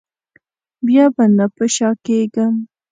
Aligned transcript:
بیا 0.85 1.05
به 1.15 1.23
نه 1.37 1.45
په 1.55 1.65
شا 1.75 1.89
کېږم. 2.05 2.53